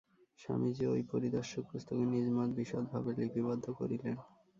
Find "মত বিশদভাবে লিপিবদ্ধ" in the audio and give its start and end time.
2.29-3.65